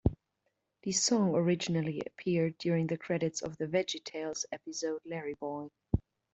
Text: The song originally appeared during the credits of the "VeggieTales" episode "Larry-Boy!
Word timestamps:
The 0.81 0.93
song 0.93 1.35
originally 1.35 2.01
appeared 2.03 2.57
during 2.57 2.87
the 2.87 2.97
credits 2.97 3.43
of 3.43 3.55
the 3.57 3.67
"VeggieTales" 3.67 4.45
episode 4.51 4.99
"Larry-Boy! 5.05 5.67